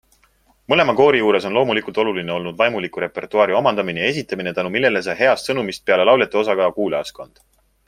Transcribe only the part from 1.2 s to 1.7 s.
juures on